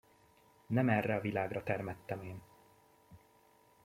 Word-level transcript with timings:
Nem 0.67 0.89
erre 0.89 1.15
a 1.15 1.21
világra 1.21 1.63
termettem 1.63 2.21
én! 2.23 2.41